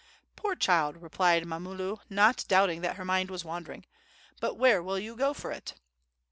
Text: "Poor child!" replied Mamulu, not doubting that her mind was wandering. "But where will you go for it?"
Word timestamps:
"Poor 0.35 0.55
child!" 0.55 0.97
replied 0.97 1.45
Mamulu, 1.45 1.97
not 2.09 2.43
doubting 2.47 2.81
that 2.81 2.95
her 2.95 3.05
mind 3.05 3.29
was 3.29 3.45
wandering. 3.45 3.85
"But 4.39 4.55
where 4.55 4.81
will 4.81 4.97
you 4.97 5.15
go 5.15 5.31
for 5.31 5.51
it?" 5.51 5.75